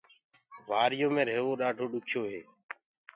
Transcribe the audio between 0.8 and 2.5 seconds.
يو مي رهيوو ڏآڍو ڏُکيو هي۔